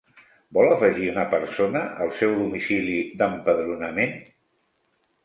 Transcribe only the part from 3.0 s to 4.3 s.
d'empadronament?